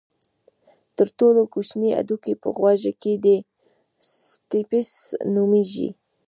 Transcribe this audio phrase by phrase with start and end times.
[0.97, 3.47] تر ټولو کوچنی هډوکی په غوږ کې دی چې
[4.29, 4.89] سټیپس
[5.33, 5.89] نومېږي.